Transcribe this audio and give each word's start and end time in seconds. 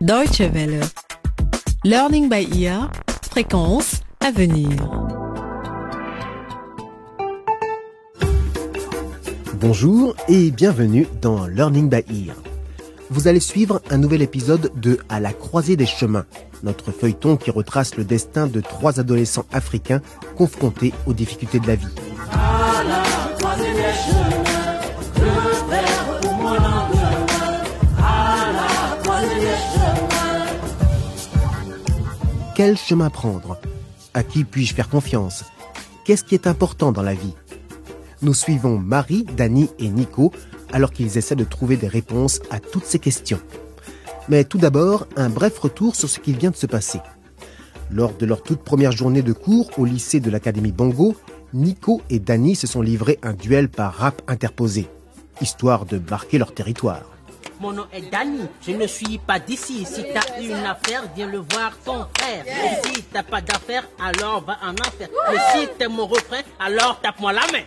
Deutsche 0.00 0.40
Welle. 0.40 0.80
Learning 1.84 2.30
by 2.30 2.48
ear. 2.58 2.90
Fréquence 3.30 4.00
à 4.20 4.30
venir. 4.30 4.70
Bonjour 9.60 10.16
et 10.26 10.50
bienvenue 10.52 11.06
dans 11.20 11.46
Learning 11.46 11.90
by 11.90 11.98
Ear. 12.08 12.34
Vous 13.10 13.28
allez 13.28 13.40
suivre 13.40 13.82
un 13.90 13.98
nouvel 13.98 14.22
épisode 14.22 14.72
de 14.74 14.98
À 15.10 15.20
la 15.20 15.34
croisée 15.34 15.76
des 15.76 15.84
chemins, 15.84 16.24
notre 16.62 16.92
feuilleton 16.92 17.36
qui 17.36 17.50
retrace 17.50 17.98
le 17.98 18.04
destin 18.04 18.46
de 18.46 18.62
trois 18.62 19.00
adolescents 19.00 19.44
africains 19.52 20.00
confrontés 20.34 20.94
aux 21.04 21.12
difficultés 21.12 21.60
de 21.60 21.66
la 21.66 21.74
vie. 21.74 21.88
Quel 32.62 32.76
chemin 32.76 33.08
prendre? 33.08 33.58
À 34.12 34.22
qui 34.22 34.44
puis-je 34.44 34.74
faire 34.74 34.90
confiance? 34.90 35.44
Qu'est-ce 36.04 36.24
qui 36.24 36.34
est 36.34 36.46
important 36.46 36.92
dans 36.92 37.00
la 37.00 37.14
vie? 37.14 37.32
Nous 38.20 38.34
suivons 38.34 38.76
Marie, 38.76 39.24
Dani 39.34 39.70
et 39.78 39.88
Nico 39.88 40.30
alors 40.70 40.92
qu'ils 40.92 41.16
essaient 41.16 41.36
de 41.36 41.44
trouver 41.44 41.78
des 41.78 41.88
réponses 41.88 42.42
à 42.50 42.60
toutes 42.60 42.84
ces 42.84 42.98
questions. 42.98 43.40
Mais 44.28 44.44
tout 44.44 44.58
d'abord, 44.58 45.06
un 45.16 45.30
bref 45.30 45.58
retour 45.58 45.96
sur 45.96 46.10
ce 46.10 46.20
qui 46.20 46.34
vient 46.34 46.50
de 46.50 46.56
se 46.56 46.66
passer. 46.66 47.00
Lors 47.90 48.12
de 48.12 48.26
leur 48.26 48.42
toute 48.42 48.62
première 48.62 48.92
journée 48.92 49.22
de 49.22 49.32
cours 49.32 49.70
au 49.78 49.86
lycée 49.86 50.20
de 50.20 50.30
l'Académie 50.30 50.70
Bongo, 50.70 51.16
Nico 51.54 52.02
et 52.10 52.18
Dani 52.18 52.56
se 52.56 52.66
sont 52.66 52.82
livrés 52.82 53.18
un 53.22 53.32
duel 53.32 53.70
par 53.70 53.94
rap 53.94 54.20
interposé, 54.28 54.86
histoire 55.40 55.86
de 55.86 55.98
marquer 56.10 56.36
leur 56.36 56.52
territoire. 56.52 57.10
Mon 57.60 57.72
nom 57.72 57.86
est 57.92 58.10
Danny, 58.10 58.48
je 58.66 58.70
ne 58.72 58.86
suis 58.86 59.18
pas 59.18 59.38
d'ici. 59.38 59.84
Si 59.84 60.02
t'as 60.14 60.40
une 60.40 60.64
affaire, 60.64 61.02
viens 61.14 61.26
le 61.26 61.38
voir 61.52 61.72
ton 61.84 62.06
frère. 62.18 62.42
Si 62.82 63.02
t'as 63.04 63.22
pas 63.22 63.42
d'affaire, 63.42 63.84
alors 64.02 64.42
va 64.42 64.56
en 64.64 64.72
enfer. 64.72 65.08
Mais 65.30 65.38
si 65.52 65.68
t'es 65.78 65.86
mon 65.86 66.06
refrain, 66.06 66.40
alors 66.58 66.98
tape-moi 67.00 67.32
la 67.34 67.42
main. 67.52 67.64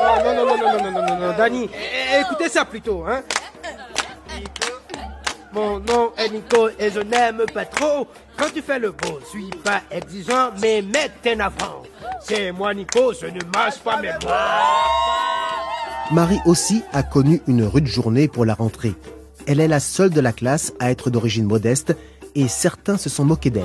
Oh, 0.00 0.24
non, 0.24 0.34
non, 0.34 0.46
non, 0.46 0.56
non, 0.56 0.72
non, 0.82 0.90
non, 0.90 1.02
non, 1.06 1.16
non, 1.18 1.36
Danny, 1.36 1.64
é- 1.64 2.20
écoutez 2.22 2.48
ça 2.48 2.64
plutôt, 2.64 3.04
hein. 3.06 3.22
Mon 5.52 5.80
nom 5.80 6.12
est 6.16 6.30
Nico 6.30 6.68
et 6.78 6.90
je 6.90 7.00
n'aime 7.00 7.44
pas 7.52 7.66
trop. 7.66 8.06
Quand 8.38 8.48
tu 8.54 8.62
fais 8.62 8.78
le 8.78 8.92
beau, 8.92 9.18
suis 9.30 9.50
pas 9.62 9.80
exigeant, 9.90 10.50
mais 10.62 10.80
mets 10.80 11.10
tes 11.22 11.38
avant. 11.40 11.82
C'est 12.22 12.52
moi 12.52 12.72
Nico, 12.72 13.12
je 13.12 13.26
ne 13.26 13.40
mâche 13.54 13.78
pas 13.84 13.96
mes 14.00 14.12
mots. 14.12 14.28
Marie 16.10 16.40
aussi 16.46 16.82
a 16.92 17.02
connu 17.02 17.42
une 17.46 17.64
rude 17.64 17.86
journée 17.86 18.28
pour 18.28 18.44
la 18.44 18.54
rentrée. 18.54 18.94
Elle 19.46 19.60
est 19.60 19.68
la 19.68 19.80
seule 19.80 20.10
de 20.10 20.20
la 20.20 20.32
classe 20.32 20.72
à 20.80 20.90
être 20.90 21.10
d'origine 21.10 21.44
modeste 21.44 21.94
et 22.34 22.48
certains 22.48 22.96
se 22.96 23.08
sont 23.10 23.24
moqués 23.24 23.50
d'elle. 23.50 23.64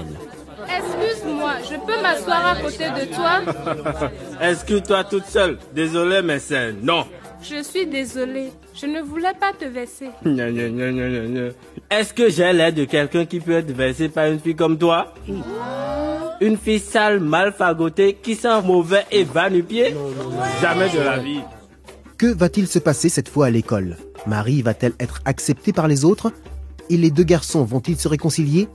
Excuse-moi, 0.68 1.54
je 1.70 1.76
peux 1.78 2.02
m'asseoir 2.02 2.46
à 2.46 2.56
côté 2.58 2.86
de 2.90 3.14
toi? 3.14 4.10
Est-ce 4.42 4.66
que 4.66 4.80
toi 4.80 5.04
toute 5.04 5.26
seule 5.26 5.58
Désolé, 5.74 6.22
mais 6.22 6.40
c'est 6.40 6.74
non. 6.74 7.06
Je 7.42 7.62
suis 7.62 7.86
désolée, 7.86 8.52
je 8.74 8.86
ne 8.88 9.02
voulais 9.02 9.34
pas 9.40 9.52
te 9.54 9.66
gna. 10.26 11.52
Est-ce 11.92 12.14
que 12.14 12.30
j'ai 12.30 12.52
l'air 12.54 12.72
de 12.74 12.86
quelqu'un 12.86 13.26
qui 13.26 13.40
peut 13.42 13.54
être 13.54 13.72
versé 13.72 14.08
par 14.10 14.26
une 14.28 14.40
fille 14.40 14.56
comme 14.56 14.78
toi? 14.78 15.14
Une 16.40 16.58
fille 16.58 16.80
sale, 16.80 17.20
mal 17.20 17.52
fagotée, 17.54 18.18
qui 18.22 18.36
sent 18.36 18.62
mauvais 18.64 19.06
et 19.12 19.24
va 19.24 19.50
nu 19.50 19.62
pied? 19.64 19.94
Jamais 20.62 20.90
de 20.90 21.00
la 21.00 21.18
vie. 21.18 21.42
Que 22.24 22.34
va-t-il 22.34 22.68
se 22.68 22.80
passer 22.80 23.10
cette 23.10 23.28
fois 23.28 23.48
à 23.48 23.50
l'école? 23.50 23.98
Marie 24.28 24.62
va-t-elle 24.62 24.94
être 24.98 25.20
acceptée 25.26 25.74
par 25.74 25.90
les 25.90 26.06
autres? 26.06 26.32
Et 26.90 26.96
les 26.96 27.12
deux 27.12 27.26
garçons 27.26 27.66
vont-ils 27.66 28.00
se 28.00 28.08
réconcilier? 28.08 28.70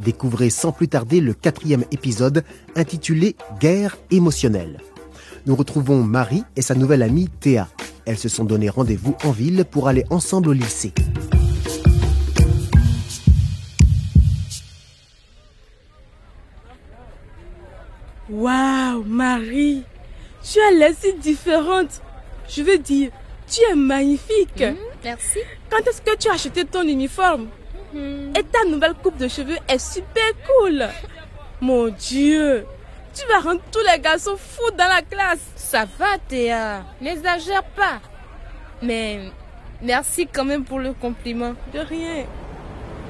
Découvrez 0.00 0.50
sans 0.50 0.72
plus 0.72 0.88
tarder 0.88 1.20
le 1.20 1.32
quatrième 1.32 1.84
épisode 1.92 2.42
intitulé 2.74 3.36
Guerre 3.60 3.96
émotionnelle. 4.10 4.80
Nous 5.46 5.54
retrouvons 5.54 6.02
Marie 6.02 6.42
et 6.56 6.60
sa 6.60 6.74
nouvelle 6.74 7.04
amie 7.04 7.28
Théa. 7.28 7.68
Elles 8.04 8.18
se 8.18 8.28
sont 8.28 8.42
donné 8.42 8.68
rendez-vous 8.68 9.14
en 9.22 9.30
ville 9.30 9.64
pour 9.64 9.86
aller 9.86 10.04
ensemble 10.10 10.48
au 10.48 10.52
lycée. 10.52 10.92
Waouh, 18.28 19.04
Marie, 19.04 19.84
tu 20.42 20.58
as 20.58 20.72
l'air 20.72 20.94
si 21.00 21.14
différente. 21.14 22.02
Je 22.48 22.62
veux 22.62 22.78
dire, 22.78 23.10
tu 23.50 23.60
es 23.70 23.74
magnifique. 23.74 24.64
Merci. 25.04 25.38
Quand 25.70 25.78
est-ce 25.86 26.00
que 26.02 26.16
tu 26.16 26.28
as 26.28 26.32
acheté 26.34 26.64
ton 26.64 26.82
uniforme 26.82 27.48
Et 27.94 28.42
ta 28.42 28.64
nouvelle 28.68 28.94
coupe 28.94 29.16
de 29.18 29.28
cheveux 29.28 29.58
est 29.68 29.78
super 29.78 30.30
cool. 30.46 30.86
Mon 31.60 31.88
Dieu, 31.88 32.64
tu 33.14 33.26
vas 33.28 33.40
rendre 33.40 33.60
tous 33.72 33.80
les 33.92 33.98
garçons 34.00 34.36
fous 34.36 34.70
dans 34.76 34.88
la 34.88 35.02
classe. 35.02 35.40
Ça 35.56 35.84
va, 35.98 36.18
Théa, 36.28 36.84
n'exagère 37.00 37.64
pas. 37.64 38.00
Mais 38.82 39.20
merci 39.82 40.26
quand 40.26 40.44
même 40.44 40.64
pour 40.64 40.78
le 40.78 40.92
compliment. 40.92 41.54
De 41.72 41.80
rien. 41.80 42.24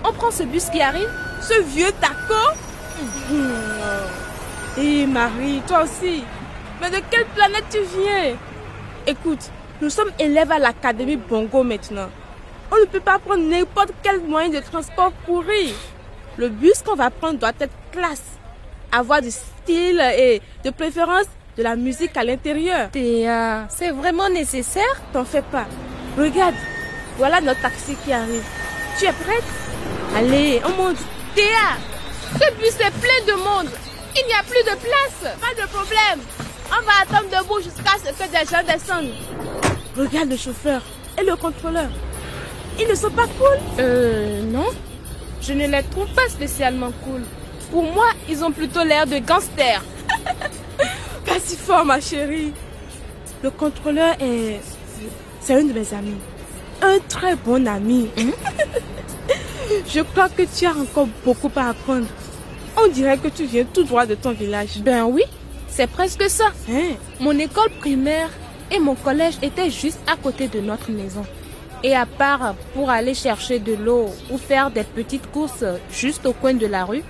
On 0.04 0.12
prend 0.12 0.30
ce 0.30 0.44
bus 0.44 0.66
qui 0.70 0.80
arrive 0.80 1.10
Ce 1.40 1.60
vieux 1.62 1.90
taco 2.00 2.34
Hé 4.76 5.06
Marie, 5.06 5.60
toi 5.66 5.82
aussi. 5.82 6.22
Mais 6.80 6.90
de 6.90 6.98
quelle 7.10 7.26
planète 7.26 7.64
tu 7.70 7.78
viens? 7.98 8.36
Écoute, 9.08 9.40
nous 9.80 9.88
sommes 9.88 10.10
élèves 10.18 10.52
à 10.52 10.58
l'Académie 10.58 11.16
Bongo 11.16 11.62
maintenant. 11.62 12.10
On 12.70 12.78
ne 12.78 12.84
peut 12.84 13.00
pas 13.00 13.18
prendre 13.18 13.42
n'importe 13.42 13.94
quel 14.02 14.20
moyen 14.20 14.50
de 14.50 14.60
transport 14.60 15.12
pourri. 15.24 15.72
Le 16.36 16.50
bus 16.50 16.82
qu'on 16.84 16.94
va 16.94 17.08
prendre 17.08 17.38
doit 17.38 17.54
être 17.58 17.72
classe. 17.90 18.24
Avoir 18.92 19.22
du 19.22 19.30
style 19.30 19.98
et 20.14 20.42
de 20.62 20.68
préférence 20.68 21.24
de 21.56 21.62
la 21.62 21.74
musique 21.74 22.14
à 22.18 22.22
l'intérieur. 22.22 22.90
Théa, 22.90 23.66
c'est 23.70 23.92
vraiment 23.92 24.28
nécessaire? 24.28 25.00
T'en 25.14 25.24
fais 25.24 25.40
pas. 25.40 25.64
Regarde, 26.18 26.54
voilà 27.16 27.40
notre 27.40 27.62
taxi 27.62 27.96
qui 28.04 28.12
arrive. 28.12 28.44
Tu 28.98 29.06
es 29.06 29.12
prête? 29.12 29.42
Allez, 30.18 30.60
on 30.66 30.82
monte. 30.82 30.98
Théa, 31.34 31.78
ce 32.34 32.54
bus 32.56 32.74
est 32.78 33.00
plein 33.00 33.24
de 33.26 33.38
monde. 33.38 33.70
Il 34.14 34.26
n'y 34.26 34.34
a 34.34 34.42
plus 34.42 34.70
de 34.70 34.76
place. 34.76 35.34
Pas 35.40 35.62
de 35.62 35.66
problème. 35.66 36.20
On 36.70 36.82
va 36.84 36.92
attendre 37.02 37.28
debout 37.30 37.60
jusqu'à 37.62 37.96
ce 37.98 38.10
que 38.12 38.30
des 38.30 38.50
gens 38.50 38.62
descendent. 38.66 39.12
Regarde 39.96 40.30
le 40.30 40.36
chauffeur 40.36 40.82
et 41.18 41.24
le 41.24 41.36
contrôleur. 41.36 41.88
Ils 42.80 42.86
ne 42.88 42.94
sont 42.94 43.10
pas 43.10 43.26
cool. 43.26 43.58
Euh, 43.80 44.42
non. 44.42 44.66
Je 45.40 45.52
ne 45.52 45.66
les 45.66 45.82
trouve 45.84 46.12
pas 46.14 46.28
spécialement 46.28 46.92
cool. 47.04 47.22
Pour 47.70 47.82
moi, 47.82 48.06
ils 48.28 48.44
ont 48.44 48.52
plutôt 48.52 48.84
l'air 48.84 49.06
de 49.06 49.18
gangsters. 49.18 49.82
Pas 51.26 51.38
si 51.40 51.56
fort, 51.56 51.84
ma 51.84 52.00
chérie. 52.00 52.52
Le 53.42 53.50
contrôleur 53.50 54.14
est... 54.20 54.60
C'est 55.40 55.54
un 55.54 55.64
de 55.64 55.72
mes 55.72 55.94
amis. 55.94 56.16
Un 56.82 56.98
très 57.08 57.36
bon 57.36 57.66
ami. 57.66 58.10
Je 59.86 60.00
crois 60.00 60.28
que 60.28 60.42
tu 60.42 60.66
as 60.66 60.74
encore 60.74 61.08
beaucoup 61.24 61.50
à 61.56 61.70
apprendre. 61.70 62.06
On 62.76 62.88
dirait 62.88 63.18
que 63.18 63.28
tu 63.28 63.44
viens 63.44 63.64
tout 63.64 63.84
droit 63.84 64.06
de 64.06 64.14
ton 64.14 64.32
village. 64.32 64.80
Ben 64.80 65.04
oui, 65.04 65.22
c'est 65.78 65.86
presque 65.86 66.28
ça. 66.28 66.50
Hein? 66.68 66.96
Mon 67.20 67.38
école 67.38 67.70
primaire 67.78 68.30
et 68.72 68.80
mon 68.80 68.96
collège 68.96 69.38
étaient 69.42 69.70
juste 69.70 70.00
à 70.08 70.16
côté 70.16 70.48
de 70.48 70.58
notre 70.58 70.90
maison. 70.90 71.24
Et 71.84 71.94
à 71.94 72.04
part 72.04 72.56
pour 72.74 72.90
aller 72.90 73.14
chercher 73.14 73.60
de 73.60 73.74
l'eau 73.74 74.06
ou 74.28 74.38
faire 74.38 74.72
des 74.72 74.82
petites 74.82 75.30
courses 75.30 75.64
juste 75.92 76.26
au 76.26 76.32
coin 76.32 76.54
de 76.54 76.66
la 76.66 76.84
rue, 76.84 77.04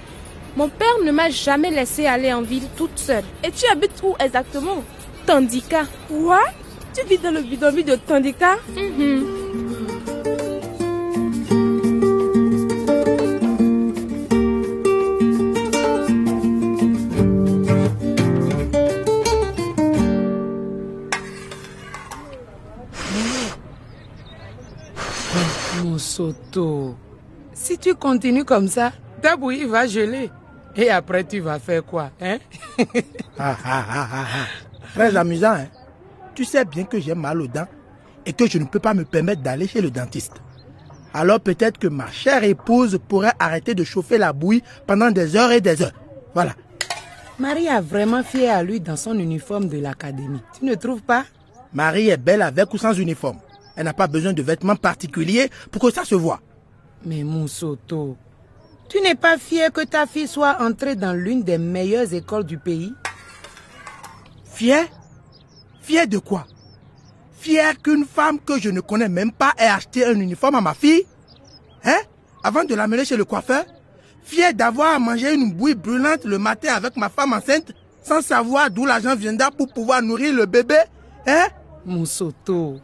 mon 0.54 0.68
père 0.68 0.98
ne 1.02 1.10
m'a 1.10 1.30
jamais 1.30 1.70
laissé 1.70 2.04
aller 2.04 2.30
en 2.30 2.42
ville 2.42 2.68
toute 2.76 2.98
seule. 2.98 3.24
Et 3.42 3.50
tu 3.50 3.64
habites 3.72 4.02
où 4.02 4.14
exactement? 4.20 4.84
Tandika. 5.24 5.84
Quoi 6.06 6.42
Tu 6.94 7.06
vis 7.06 7.16
dans 7.16 7.30
le 7.30 7.40
bidonville 7.40 7.86
de 7.86 7.96
Tandika? 7.96 8.56
Mon 8.76 9.37
si 27.80 27.90
tu 27.90 27.94
continues 27.94 28.44
comme 28.44 28.68
ça, 28.68 28.92
ta 29.22 29.36
bouillie 29.36 29.64
va 29.64 29.86
geler. 29.86 30.30
Et 30.76 30.90
après, 30.90 31.24
tu 31.24 31.40
vas 31.40 31.58
faire 31.58 31.84
quoi, 31.84 32.10
hein? 32.20 32.38
Ah, 33.38 33.56
ah, 33.64 33.84
ah. 33.90 34.26
Très 34.94 35.16
amusant, 35.16 35.54
hein? 35.54 35.66
Tu 36.34 36.44
sais 36.44 36.64
bien 36.64 36.84
que 36.84 37.00
j'ai 37.00 37.14
mal 37.14 37.40
aux 37.40 37.48
dents 37.48 37.66
et 38.24 38.32
que 38.32 38.48
je 38.48 38.58
ne 38.58 38.64
peux 38.64 38.78
pas 38.78 38.94
me 38.94 39.04
permettre 39.04 39.42
d'aller 39.42 39.66
chez 39.66 39.80
le 39.80 39.90
dentiste. 39.90 40.34
Alors 41.14 41.40
peut-être 41.40 41.78
que 41.78 41.88
ma 41.88 42.10
chère 42.10 42.44
épouse 42.44 42.98
pourrait 43.08 43.32
arrêter 43.38 43.74
de 43.74 43.82
chauffer 43.82 44.18
la 44.18 44.32
bouillie 44.32 44.62
pendant 44.86 45.10
des 45.10 45.34
heures 45.36 45.50
et 45.50 45.60
des 45.60 45.82
heures. 45.82 45.94
Voilà. 46.34 46.54
Marie 47.38 47.68
a 47.68 47.80
vraiment 47.80 48.22
fié 48.22 48.48
à 48.48 48.62
lui 48.62 48.80
dans 48.80 48.96
son 48.96 49.18
uniforme 49.18 49.68
de 49.68 49.78
l'académie. 49.78 50.42
Tu 50.58 50.64
ne 50.64 50.74
trouves 50.74 51.02
pas? 51.02 51.24
Marie 51.72 52.10
est 52.10 52.16
belle 52.16 52.42
avec 52.42 52.72
ou 52.72 52.78
sans 52.78 52.92
uniforme. 52.92 53.38
Elle 53.74 53.84
n'a 53.84 53.92
pas 53.94 54.06
besoin 54.06 54.32
de 54.32 54.42
vêtements 54.42 54.76
particuliers 54.76 55.50
pour 55.70 55.82
que 55.82 55.90
ça 55.90 56.04
se 56.04 56.14
voit. 56.14 56.40
Mais 57.04 57.22
Moussoto, 57.22 58.16
tu 58.88 59.00
n'es 59.00 59.14
pas 59.14 59.38
fier 59.38 59.72
que 59.72 59.84
ta 59.84 60.06
fille 60.06 60.26
soit 60.26 60.60
entrée 60.60 60.96
dans 60.96 61.12
l'une 61.12 61.42
des 61.42 61.58
meilleures 61.58 62.12
écoles 62.12 62.44
du 62.44 62.58
pays? 62.58 62.92
Fier? 64.44 64.86
Fier 65.80 66.06
de 66.06 66.18
quoi? 66.18 66.46
Fier 67.38 67.80
qu'une 67.80 68.04
femme 68.04 68.40
que 68.40 68.58
je 68.58 68.70
ne 68.70 68.80
connais 68.80 69.08
même 69.08 69.30
pas 69.30 69.52
ait 69.58 69.66
acheté 69.66 70.04
un 70.04 70.18
uniforme 70.18 70.56
à 70.56 70.60
ma 70.60 70.74
fille? 70.74 71.06
Hein? 71.84 71.98
Avant 72.42 72.64
de 72.64 72.74
l'amener 72.74 73.04
chez 73.04 73.16
le 73.16 73.24
coiffeur? 73.24 73.64
Fier 74.24 74.52
d'avoir 74.52 74.98
mangé 74.98 75.32
une 75.34 75.52
bouille 75.52 75.74
brûlante 75.74 76.24
le 76.24 76.38
matin 76.38 76.74
avec 76.74 76.96
ma 76.96 77.08
femme 77.08 77.32
enceinte 77.32 77.72
sans 78.02 78.20
savoir 78.22 78.70
d'où 78.70 78.86
l'argent 78.86 79.14
viendra 79.14 79.50
pour 79.50 79.72
pouvoir 79.72 80.02
nourrir 80.02 80.34
le 80.34 80.46
bébé? 80.46 80.78
Hein? 81.26 81.46
Moussoto, 81.86 82.80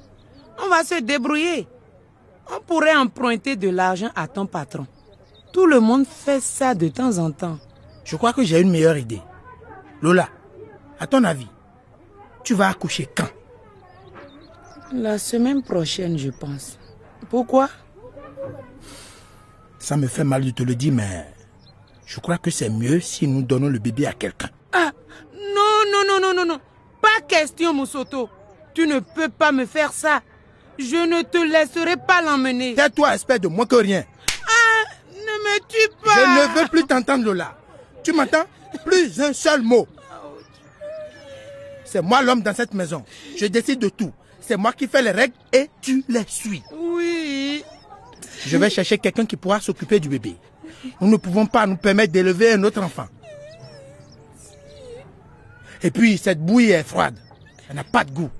on 0.62 0.68
va 0.68 0.84
se 0.84 1.00
débrouiller. 1.00 1.66
On 2.50 2.60
pourrait 2.60 2.96
emprunter 2.96 3.56
de 3.56 3.68
l'argent 3.68 4.10
à 4.14 4.28
ton 4.28 4.46
patron. 4.46 4.86
Tout 5.52 5.66
le 5.66 5.80
monde 5.80 6.06
fait 6.06 6.40
ça 6.40 6.74
de 6.74 6.88
temps 6.88 7.18
en 7.18 7.30
temps. 7.30 7.58
Je 8.04 8.16
crois 8.16 8.32
que 8.32 8.44
j'ai 8.44 8.60
une 8.60 8.70
meilleure 8.70 8.96
idée. 8.96 9.22
Lola, 10.02 10.28
à 10.98 11.06
ton 11.06 11.24
avis, 11.24 11.48
tu 12.42 12.54
vas 12.54 12.68
accoucher 12.68 13.08
quand? 13.14 13.28
La 14.92 15.18
semaine 15.18 15.62
prochaine, 15.62 16.18
je 16.18 16.30
pense. 16.30 16.78
Pourquoi? 17.30 17.68
Ça 19.78 19.96
me 19.96 20.06
fait 20.06 20.24
mal 20.24 20.44
de 20.44 20.50
te 20.50 20.62
le 20.62 20.74
dire, 20.74 20.92
mais 20.92 21.26
je 22.06 22.20
crois 22.20 22.38
que 22.38 22.50
c'est 22.50 22.70
mieux 22.70 23.00
si 23.00 23.26
nous 23.26 23.42
donnons 23.42 23.68
le 23.68 23.78
bébé 23.78 24.06
à 24.06 24.12
quelqu'un. 24.12 24.50
Ah, 24.72 24.92
non, 25.32 25.90
non, 25.92 26.04
non, 26.06 26.20
non, 26.20 26.34
non, 26.34 26.46
non. 26.46 26.60
Pas 27.00 27.20
question, 27.26 27.72
Moussoto. 27.72 28.28
Tu 28.74 28.86
ne 28.86 28.98
peux 28.98 29.28
pas 29.28 29.52
me 29.52 29.66
faire 29.66 29.92
ça. 29.92 30.20
Je 30.78 31.06
ne 31.06 31.22
te 31.22 31.38
laisserai 31.38 31.96
pas 31.96 32.22
l'emmener. 32.22 32.74
Tais-toi, 32.74 33.14
espèce 33.14 33.40
de 33.40 33.48
moins 33.48 33.66
que 33.66 33.76
rien. 33.76 34.04
Ah, 34.28 34.90
ne 35.12 35.20
me 35.20 35.58
tue 35.68 35.94
pas. 36.04 36.14
Je 36.14 36.20
ne 36.20 36.60
veux 36.60 36.68
plus 36.68 36.84
t'entendre, 36.84 37.24
Lola. 37.24 37.56
Tu 38.02 38.12
m'entends? 38.12 38.44
Plus 38.84 39.20
un 39.20 39.32
seul 39.32 39.62
mot. 39.62 39.86
C'est 41.84 42.02
moi 42.02 42.22
l'homme 42.22 42.42
dans 42.42 42.54
cette 42.54 42.74
maison. 42.74 43.04
Je 43.36 43.46
décide 43.46 43.78
de 43.78 43.88
tout. 43.88 44.12
C'est 44.40 44.56
moi 44.56 44.72
qui 44.72 44.88
fais 44.88 45.00
les 45.00 45.12
règles 45.12 45.34
et 45.52 45.70
tu 45.80 46.04
les 46.08 46.24
suis. 46.26 46.62
Oui. 46.72 47.64
Je 48.44 48.56
vais 48.56 48.68
chercher 48.68 48.98
quelqu'un 48.98 49.24
qui 49.24 49.36
pourra 49.36 49.60
s'occuper 49.60 50.00
du 50.00 50.08
bébé. 50.08 50.36
Nous 51.00 51.08
ne 51.08 51.16
pouvons 51.16 51.46
pas 51.46 51.66
nous 51.66 51.76
permettre 51.76 52.12
d'élever 52.12 52.52
un 52.52 52.62
autre 52.64 52.82
enfant. 52.82 53.06
Et 55.82 55.90
puis, 55.90 56.18
cette 56.18 56.44
bouille 56.44 56.72
est 56.72 56.82
froide. 56.82 57.16
Elle 57.68 57.76
n'a 57.76 57.84
pas 57.84 58.04
de 58.04 58.10
goût. 58.10 58.30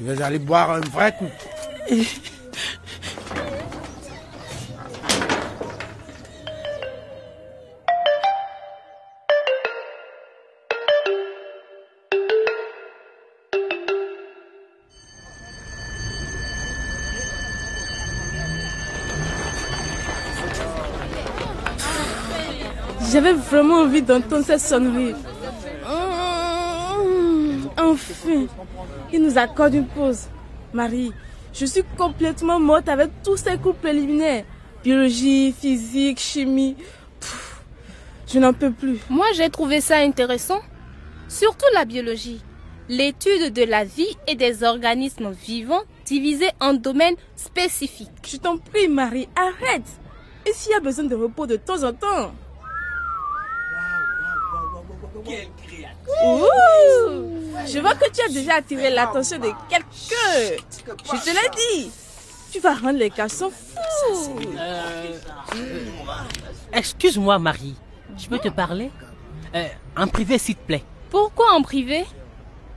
Je 0.00 0.04
vais 0.04 0.22
aller 0.22 0.38
boire 0.38 0.70
un 0.72 0.80
vrai. 0.80 1.14
J'avais 23.12 23.32
vraiment 23.32 23.82
envie 23.82 24.02
d'entendre 24.02 24.44
cette 24.44 24.60
sonnerie. 24.60 25.14
Enfin, 27.94 28.46
il 29.12 29.22
nous 29.22 29.38
accorde 29.38 29.74
une 29.74 29.86
pause. 29.86 30.28
Marie, 30.72 31.12
je 31.52 31.66
suis 31.66 31.84
complètement 31.96 32.58
morte 32.58 32.88
avec 32.88 33.10
tous 33.22 33.36
ces 33.36 33.56
cours 33.58 33.76
préliminaires. 33.76 34.44
Biologie, 34.82 35.52
physique, 35.52 36.18
chimie. 36.18 36.76
Pff, 37.20 37.62
je 38.26 38.38
n'en 38.38 38.52
peux 38.52 38.72
plus. 38.72 38.98
Moi, 39.08 39.26
j'ai 39.34 39.48
trouvé 39.48 39.80
ça 39.80 39.98
intéressant. 39.98 40.60
Surtout 41.28 41.66
la 41.74 41.84
biologie. 41.84 42.42
L'étude 42.88 43.52
de 43.52 43.62
la 43.62 43.84
vie 43.84 44.16
et 44.26 44.34
des 44.34 44.62
organismes 44.62 45.30
vivants 45.30 45.84
divisés 46.04 46.50
en 46.60 46.74
domaines 46.74 47.16
spécifiques. 47.36 48.10
Je 48.26 48.36
t'en 48.36 48.58
prie, 48.58 48.88
Marie, 48.88 49.28
arrête. 49.36 49.86
Et 50.46 50.52
s'il 50.52 50.72
y 50.72 50.74
a 50.74 50.80
besoin 50.80 51.04
de 51.04 51.14
repos 51.14 51.46
de 51.46 51.56
temps 51.56 51.82
en 51.82 51.92
temps 51.92 52.32
Ouh 56.24 56.44
Je 57.66 57.78
vois 57.78 57.94
que 57.94 58.10
tu 58.10 58.20
as 58.22 58.28
déjà 58.32 58.54
attiré 58.56 58.90
l'attention 58.90 59.38
de 59.38 59.48
quelqu'un. 59.68 60.62
Je 61.04 61.24
te 61.24 61.30
l'ai 61.30 61.80
dit. 61.82 61.90
Tu 62.52 62.60
vas 62.60 62.74
rendre 62.74 62.98
les 62.98 63.10
garçons 63.10 63.50
fous. 63.50 64.36
Excuse-moi, 66.72 67.38
Marie. 67.38 67.74
Je 68.16 68.28
peux 68.28 68.38
te 68.38 68.48
parler? 68.48 68.90
Euh, 69.54 69.66
En 69.96 70.06
privé, 70.06 70.38
s'il 70.38 70.56
te 70.56 70.66
plaît. 70.66 70.84
Pourquoi 71.10 71.52
en 71.54 71.62
privé? 71.62 72.04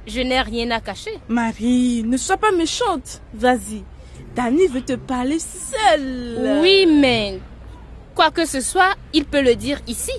Je 0.07 0.22
n'ai 0.22 0.42
rien 0.42 0.72
à 0.72 0.80
cacher. 0.80 1.19
Marie, 1.28 2.04
ne 2.06 2.18
sois 2.18 2.38
pas 2.38 2.51
méchante. 2.51 3.22
Vas-y. 3.33 3.83
Dani 4.36 4.68
veut 4.68 4.81
te 4.83 4.94
parler 4.94 5.38
seule. 5.40 6.60
Oui, 6.62 6.86
mais 6.88 7.40
quoi 8.16 8.31
que 8.31 8.45
ce 8.45 8.62
soit, 8.62 8.94
il 9.13 9.25
peut 9.25 9.42
le 9.42 9.56
dire 9.56 9.80
ici. 9.88 10.13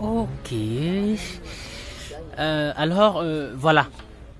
Ok. 0.00 0.52
Euh, 2.38 2.72
alors, 2.76 3.18
euh, 3.18 3.52
voilà. 3.56 3.86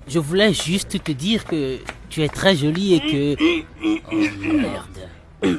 Je 0.09 0.19
voulais 0.19 0.55
juste 0.55 1.03
te 1.03 1.13
dire 1.13 1.45
que 1.45 1.79
tu 2.09 2.23
es 2.23 2.29
très 2.29 2.57
jolie 2.57 2.95
et 2.95 3.01
que... 3.01 3.37
Oh 4.11 4.53
merde. 4.53 5.59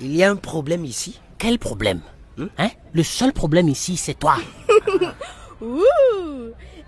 Il 0.00 0.14
y 0.16 0.22
a 0.24 0.30
un 0.30 0.36
problème 0.36 0.84
ici. 0.84 1.20
Quel 1.38 1.58
problème? 1.58 2.00
Hein? 2.58 2.70
Le 2.92 3.02
seul 3.02 3.32
problème 3.32 3.68
ici, 3.68 3.96
c'est 3.96 4.18
toi. 4.18 4.36
Ouh 5.60 5.82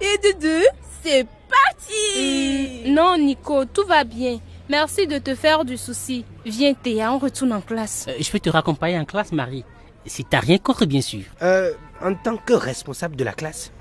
Et 0.01 0.19
de 0.19 0.41
deux, 0.41 0.67
c'est 1.03 1.27
parti 1.49 2.91
Non, 2.91 3.17
Nico, 3.19 3.65
tout 3.65 3.87
va 3.87 4.05
bien. 4.05 4.39
Merci 4.69 5.07
de 5.07 5.19
te 5.19 5.35
faire 5.35 5.65
du 5.65 5.77
souci. 5.77 6.25
Viens, 6.47 6.75
Théa, 6.75 7.13
on 7.13 7.19
retourne 7.19 7.53
en 7.53 7.61
classe. 7.61 8.07
Euh, 8.09 8.15
je 8.21 8.31
peux 8.31 8.39
te 8.39 8.51
raccompagner 8.51 8.99
en 8.99 9.05
classe, 9.05 9.33
Marie. 9.33 9.65
Si 10.07 10.25
t'as 10.25 10.39
rien 10.41 10.59
contre, 10.59 10.87
bien 10.87 11.01
sûr. 11.01 11.25
Euh, 11.43 11.73
en 12.01 12.15
tant 12.15 12.37
que 12.37 12.53
responsable 12.53 13.17
de 13.17 13.25
la 13.25 13.33
classe, 13.33 13.73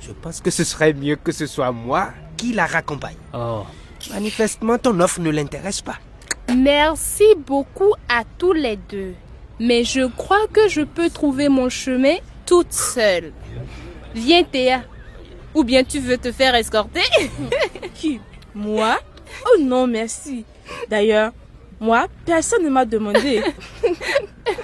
je 0.00 0.12
pense 0.12 0.40
que 0.40 0.50
ce 0.50 0.64
serait 0.64 0.92
mieux 0.92 1.16
que 1.16 1.32
ce 1.32 1.46
soit 1.46 1.72
moi 1.72 2.10
qui 2.36 2.52
la 2.52 2.66
raccompagne. 2.66 3.16
Oh. 3.34 3.62
Manifestement, 4.10 4.78
ton 4.78 4.98
offre 5.00 5.20
ne 5.20 5.30
l'intéresse 5.30 5.80
pas. 5.80 5.98
Merci 6.54 7.24
beaucoup 7.46 7.94
à 8.08 8.22
tous 8.38 8.52
les 8.52 8.76
deux. 8.76 9.14
Mais 9.58 9.84
je 9.84 10.06
crois 10.06 10.46
que 10.52 10.68
je 10.68 10.82
peux 10.82 11.08
trouver 11.10 11.48
mon 11.48 11.68
chemin 11.68 12.16
toute 12.44 12.72
seule. 12.72 13.32
Viens, 14.14 14.44
Théa. 14.44 14.82
Ou 15.54 15.64
bien 15.64 15.82
tu 15.82 15.98
veux 15.98 16.18
te 16.18 16.30
faire 16.30 16.54
escorter? 16.54 17.00
Qui? 17.94 18.20
Moi? 18.54 18.98
Oh 19.46 19.60
non, 19.60 19.86
merci. 19.86 20.44
D'ailleurs, 20.88 21.32
moi, 21.80 22.06
personne 22.24 22.64
ne 22.64 22.68
m'a 22.68 22.84
demandé. 22.84 23.42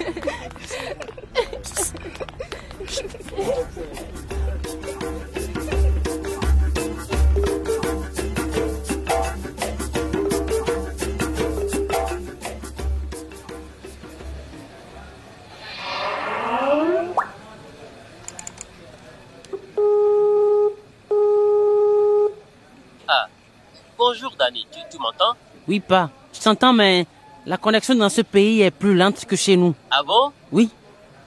Oui, 25.67 25.79
pas. 25.79 26.09
Je 26.33 26.39
t'entends, 26.39 26.73
mais 26.73 27.05
la 27.45 27.57
connexion 27.57 27.95
dans 27.95 28.09
ce 28.09 28.21
pays 28.21 28.61
est 28.61 28.71
plus 28.71 28.95
lente 28.95 29.25
que 29.25 29.35
chez 29.35 29.55
nous. 29.55 29.73
Ah 29.91 30.03
bon? 30.03 30.31
Oui. 30.51 30.69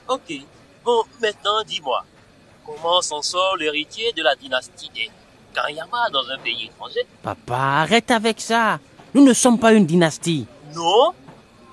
Ok. 0.07 0.33
Bon, 0.83 1.03
maintenant 1.21 1.63
dis-moi, 1.65 2.05
comment 2.65 3.01
s'en 3.01 3.21
sort 3.21 3.57
l'héritier 3.57 4.13
de 4.13 4.23
la 4.23 4.35
dynastie 4.35 4.89
des 4.95 5.09
Kanyama 5.53 6.09
dans 6.11 6.27
un 6.29 6.37
pays 6.37 6.65
étranger? 6.65 7.05
Papa, 7.23 7.57
arrête 7.57 8.11
avec 8.11 8.39
ça. 8.39 8.79
Nous 9.13 9.25
ne 9.25 9.33
sommes 9.33 9.59
pas 9.59 9.73
une 9.73 9.85
dynastie. 9.85 10.45
Non? 10.75 11.13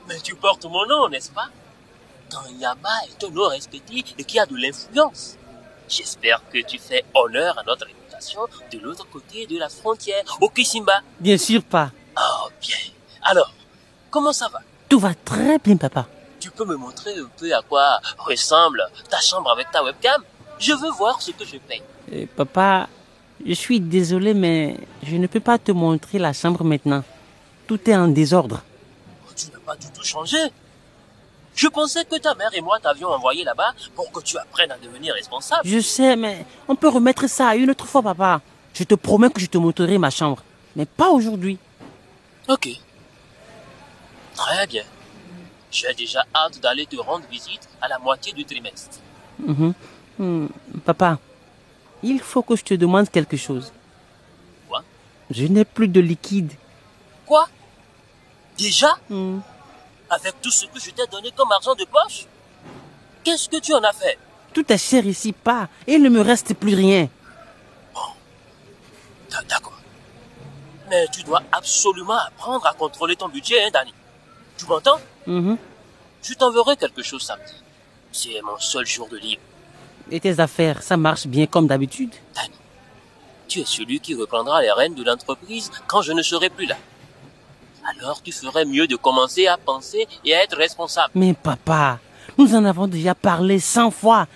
Mais 0.09 0.21
tu 0.21 0.35
portes 0.35 0.65
mon 0.65 0.87
nom, 0.87 1.09
n'est-ce 1.09 1.31
pas? 1.31 1.49
Kanyama 2.31 2.89
est 3.09 3.25
un 3.25 3.31
nom 3.31 3.49
respecté 3.49 4.03
et 4.19 4.25
qui 4.25 4.39
a 4.39 4.47
de 4.47 4.57
l'influence. 4.57 5.37
J'espère 5.89 6.43
que 6.51 6.59
tu 6.65 6.79
fais 6.79 7.05
honneur 7.15 7.59
à 7.59 7.63
notre 7.63 7.87
réputation 7.87 8.41
de 8.73 8.79
l'autre 8.79 9.07
côté 9.11 9.47
de 9.47 9.59
la 9.59 9.69
frontière, 9.69 10.25
au 10.41 10.49
Kisimba. 10.49 11.03
Bien 11.21 11.37
sûr 11.37 11.63
pas. 11.63 11.91
Oh, 12.17 12.49
bien. 12.61 12.77
Alors, 13.23 13.53
comment 14.11 14.33
ça 14.33 14.49
va? 14.49 14.61
Tout 14.89 14.99
va 14.99 15.15
très 15.15 15.59
bien, 15.59 15.77
papa. 15.77 16.07
Tu 16.39 16.51
peux 16.51 16.65
me 16.65 16.77
montrer 16.77 17.19
un 17.19 17.29
peu 17.39 17.55
à 17.55 17.63
quoi 17.63 18.01
ressemble 18.19 18.83
ta 19.09 19.21
chambre 19.21 19.51
avec 19.51 19.71
ta 19.71 19.83
webcam? 19.83 20.23
Je 20.59 20.73
veux 20.73 20.91
voir 20.91 21.21
ce 21.21 21.31
que 21.33 21.45
je 21.45 21.57
paye. 21.57 21.83
Euh, 22.13 22.27
papa, 22.37 22.89
je 23.45 23.55
suis 23.55 23.81
désolé, 23.81 24.35
mais 24.35 24.79
je 25.03 25.17
ne 25.17 25.27
peux 25.27 25.41
pas 25.41 25.59
te 25.59 25.73
montrer 25.73 26.19
la 26.19 26.33
chambre 26.33 26.63
maintenant. 26.65 27.03
Tout 27.67 27.81
est 27.89 27.97
en 27.97 28.09
désordre. 28.09 28.63
tu 29.35 29.47
n'as 29.51 29.59
pas 29.59 29.77
du 29.77 29.87
tout 29.91 30.05
changé. 30.05 30.37
Je 31.55 31.69
pensais 31.69 32.05
que 32.05 32.17
ta 32.17 32.35
mère 32.35 32.51
et 32.53 32.61
moi 32.61 32.79
t'avions 32.81 33.09
envoyé 33.09 33.45
là-bas 33.45 33.73
pour 33.95 34.11
que 34.11 34.21
tu 34.21 34.37
apprennes 34.37 34.73
à 34.73 34.79
devenir 34.79 35.15
responsable. 35.15 35.63
Je 35.65 35.79
sais, 35.79 36.17
mais 36.17 36.45
on 36.67 36.75
peut 36.75 36.89
remettre 36.89 37.29
ça 37.29 37.55
une 37.55 37.71
autre 37.71 37.87
fois, 37.87 38.03
papa. 38.03 38.41
Je 38.75 38.83
te 38.83 38.95
promets 38.97 39.31
que 39.31 39.41
je 39.41 39.47
te 39.47 39.57
montrerai 39.57 39.99
ma 39.99 40.11
chambre. 40.11 40.43
Mais 40.75 40.85
pas 40.85 41.11
aujourd'hui. 41.11 41.59
Ok. 42.49 42.69
Très 44.35 44.67
bien. 44.67 44.85
J'ai 45.71 45.93
déjà 45.95 46.25
hâte 46.35 46.61
d'aller 46.61 46.87
te 46.87 46.97
rendre 46.97 47.25
visite 47.31 47.69
à 47.81 47.89
la 47.89 47.99
moitié 47.99 48.33
du 48.33 48.45
trimestre. 48.45 48.99
Mhm. 49.39 49.75
Hmm, 50.19 50.47
Papa, 50.85 51.19
il 52.03 52.21
faut 52.21 52.43
que 52.43 52.55
je 52.57 52.63
te 52.63 52.75
demande 52.75 53.11
quelque 53.11 53.37
chose. 53.37 53.73
Quoi? 54.69 54.83
Je 55.31 55.47
n'ai 55.47 55.65
plus 55.65 55.89
de 55.89 56.01
liquide. 56.01 56.53
Quoi? 57.27 57.49
Déjà? 58.57 58.97
Hmm. 59.11 59.41
Avec 60.11 60.41
tout 60.41 60.51
ce 60.53 60.67
que 60.67 60.79
je 60.79 60.91
t'ai 60.91 61.07
donné 61.09 61.33
comme 61.33 61.51
argent 61.51 61.75
de 61.75 61.85
poche? 61.85 62.27
Qu'est-ce 63.25 63.49
que 63.49 63.57
tu 63.59 63.73
en 63.75 63.83
as 63.83 63.93
fait? 63.93 64.19
Tout 64.53 64.71
est 64.73 64.79
cher 64.79 65.05
ici, 65.07 65.33
pas. 65.33 65.69
Et 65.87 65.95
il 65.95 66.03
ne 66.03 66.09
me 66.11 66.21
reste 66.21 66.55
plus 66.55 66.75
rien. 66.75 67.09
D'a- 69.31 69.43
D'accord. 69.49 69.64
Mais 70.95 71.09
tu 71.09 71.25
dois 71.25 71.43
absolument 71.51 72.19
apprendre 72.29 72.65
à 72.69 72.73
contrôler 72.73 73.17
ton 73.17 73.29
budget, 73.29 73.61
hein, 73.65 73.71
Danny. 73.73 73.93
Tu 74.57 74.65
m'entends? 74.67 75.01
Mhm. 75.27 75.57
Je 76.23 76.35
t'enverrai 76.35 76.77
quelque 76.77 77.03
chose 77.03 77.23
samedi. 77.23 77.53
C'est 78.13 78.41
mon 78.43 78.57
seul 78.61 78.87
jour 78.87 79.09
de 79.09 79.17
libre. 79.17 79.43
Et 80.13 80.21
tes 80.21 80.39
affaires, 80.39 80.83
ça 80.85 80.97
marche 80.97 81.27
bien 81.27 81.47
comme 81.47 81.67
d'habitude? 81.67 82.13
Danny, 82.37 82.55
tu 83.49 83.61
es 83.61 83.65
celui 83.65 83.99
qui 83.99 84.15
reprendra 84.15 84.63
les 84.63 84.71
rênes 84.71 84.95
de 84.95 85.03
l'entreprise 85.03 85.69
quand 85.89 86.03
je 86.03 86.13
ne 86.13 86.23
serai 86.23 86.49
plus 86.49 86.67
là. 86.67 86.77
Alors 87.91 88.23
tu 88.23 88.31
ferais 88.31 88.65
mieux 88.65 88.87
de 88.87 88.95
commencer 88.95 89.49
à 89.49 89.57
penser 89.57 90.07
et 90.25 90.33
à 90.33 90.45
être 90.45 90.57
responsable. 90.57 91.11
Mais 91.17 91.35
papa, 91.35 91.99
nous 92.39 92.55
en 92.55 92.65
avons 92.65 92.87
déjà 92.87 93.17
parlé 93.17 93.59
cent 93.59 93.91
fois. 93.91 94.29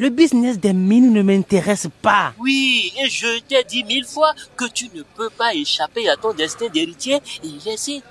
Le 0.00 0.08
business 0.08 0.58
des 0.58 0.72
mines 0.72 1.12
ne 1.12 1.20
m'intéresse 1.20 1.86
pas. 2.00 2.32
Oui, 2.38 2.90
et 2.98 3.10
je 3.10 3.38
t'ai 3.40 3.62
dit 3.64 3.84
mille 3.84 4.06
fois 4.06 4.32
que 4.56 4.64
tu 4.64 4.88
ne 4.94 5.02
peux 5.02 5.28
pas 5.28 5.52
échapper 5.54 6.08
à 6.08 6.16
ton 6.16 6.32
destin 6.32 6.68
d'héritier 6.68 7.18
et 7.44 7.46
y 7.46 7.60
laisser. 7.66 8.02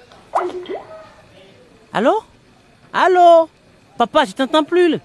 Allô? 1.92 2.22
Allô? 2.94 3.50
Papa, 3.98 4.26
je 4.26 4.34
t'entends 4.34 4.64
plus. 4.64 5.00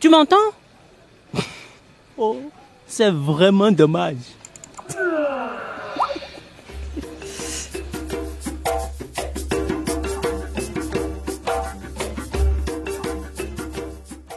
Tu 0.00 0.08
m'entends? 0.08 0.36
Oh, 2.18 2.36
c'est 2.86 3.10
vraiment 3.10 3.70
dommage. 3.70 4.16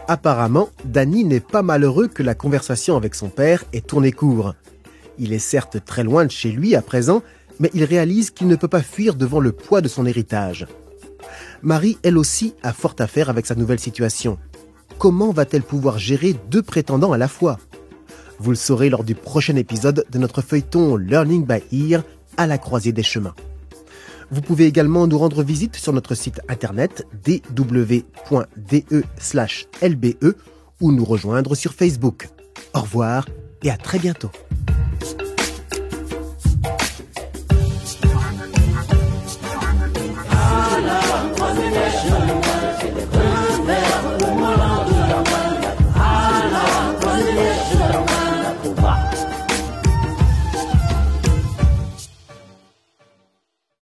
Apparemment, 0.08 0.70
Danny 0.86 1.26
n'est 1.26 1.42
pas 1.42 1.62
malheureux 1.62 2.08
que 2.08 2.24
la 2.24 2.34
conversation 2.34 2.96
avec 2.96 3.14
son 3.14 3.28
père 3.28 3.66
ait 3.74 3.82
tourné 3.82 4.14
court. 4.14 4.54
Il 5.20 5.34
est 5.34 5.40
certes 5.40 5.84
très 5.84 6.04
loin 6.04 6.26
de 6.26 6.32
chez 6.32 6.52
lui 6.52 6.76
à 6.76 6.82
présent, 6.82 7.24
mais 7.60 7.70
il 7.74 7.84
réalise 7.84 8.32
qu'il 8.32 8.48
ne 8.48 8.56
peut 8.56 8.70
pas 8.70 8.82
fuir 8.82 9.16
devant 9.16 9.42
le 9.42 9.52
poids 9.52 9.82
de 9.82 9.90
son 9.90 10.06
héritage. 10.06 10.66
Marie, 11.62 11.98
elle 12.04 12.18
aussi, 12.18 12.54
a 12.64 12.72
fort 12.72 12.96
à 13.00 13.08
faire 13.08 13.30
avec 13.30 13.46
sa 13.46 13.56
nouvelle 13.56 13.80
situation. 13.80 14.38
Comment 14.98 15.32
va-t-elle 15.32 15.64
pouvoir 15.64 16.00
gérer 16.00 16.36
deux 16.50 16.62
prétendants 16.62 17.12
à 17.12 17.18
la 17.18 17.28
fois? 17.28 17.58
Vous 18.40 18.52
le 18.52 18.56
saurez 18.56 18.90
lors 18.90 19.04
du 19.04 19.16
prochain 19.16 19.56
épisode 19.56 20.06
de 20.10 20.20
notre 20.20 20.42
feuilleton 20.42 20.96
Learning 20.96 21.46
by 21.46 21.64
Ear 21.72 22.04
à 22.38 22.48
la 22.48 22.58
croisée 22.58 22.92
des 22.94 23.04
chemins. 23.04 23.36
Vous 24.30 24.42
pouvez 24.42 24.66
également 24.66 25.08
nous 25.08 25.18
rendre 25.18 25.42
visite 25.44 25.78
sur 25.78 25.94
notre 25.94 26.16
site 26.16 26.42
internet 26.50 27.08
dw.de/lbe 27.24 28.04
ou 30.82 30.92
nous 30.92 31.06
rejoindre 31.06 31.56
sur 31.56 31.74
Facebook. 31.74 32.28
Au 32.74 32.82
revoir 32.82 33.26
et 33.64 33.72
à 33.72 33.78
très 33.78 34.00
bientôt. 34.00 34.32